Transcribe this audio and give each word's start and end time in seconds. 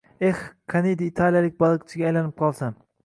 Eh, 0.27 0.35
qaniydi, 0.73 1.09
italiyalik 1.13 1.59
baliqchiga 1.65 2.09
aylanib 2.11 2.35
qolsam. 2.45 2.81